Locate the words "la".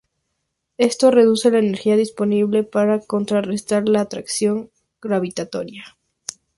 1.51-1.59, 3.87-4.01